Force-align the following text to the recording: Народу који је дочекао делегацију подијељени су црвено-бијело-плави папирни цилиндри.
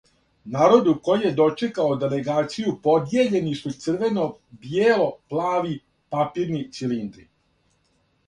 Народу 0.53 0.93
који 1.07 1.23
је 1.25 1.31
дочекао 1.39 1.97
делегацију 2.03 2.71
подијељени 2.87 3.53
су 3.59 3.73
црвено-бијело-плави 3.83 5.77
папирни 6.17 6.63
цилиндри. 6.79 7.29